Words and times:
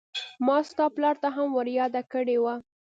ما 0.45 0.57
ستا 0.69 0.85
پلار 0.95 1.15
ته 1.23 1.27
هم 1.35 1.47
ور 1.57 1.67
ياده 1.79 2.01
کړې 2.11 2.37
وه. 2.43 2.55